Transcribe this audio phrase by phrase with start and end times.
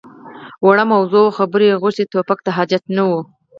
[0.65, 2.03] _وړه موضوع وه، خبرې يې غوښتې.
[2.11, 3.11] ټوپک ته حاجت نه و.